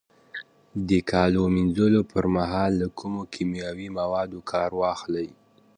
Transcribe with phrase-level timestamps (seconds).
[0.87, 5.29] د کالو مینځلو پر مهال له کمو کیمیاوي موادو کار واخلئ.